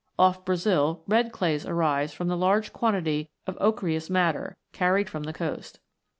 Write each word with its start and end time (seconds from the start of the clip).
Off 0.17 0.43
Brazil, 0.43 1.03
red 1.07 1.31
clays 1.31 1.63
arise 1.63 2.09
(45) 2.09 2.17
from 2.17 2.27
the 2.27 2.35
large 2.35 2.73
quantity 2.73 3.29
of 3.45 3.55
"ochreous 3.61 4.09
matter" 4.09 4.57
carried 4.73 5.07
from 5.07 5.25
the 5.25 5.31
coast. 5.31 5.79